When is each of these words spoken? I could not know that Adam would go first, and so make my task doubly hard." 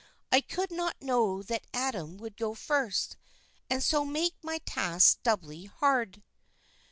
I 0.31 0.41
could 0.41 0.71
not 0.71 0.95
know 0.99 1.43
that 1.43 1.67
Adam 1.75 2.17
would 2.17 2.35
go 2.35 2.55
first, 2.55 3.17
and 3.69 3.83
so 3.83 4.03
make 4.03 4.33
my 4.41 4.57
task 4.65 5.21
doubly 5.21 5.65
hard." 5.65 6.23